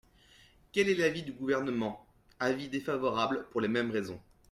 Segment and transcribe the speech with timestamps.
[0.71, 2.03] Quel est l’avis du Gouvernement?
[2.39, 4.19] Avis défavorable pour les mêmes raisons.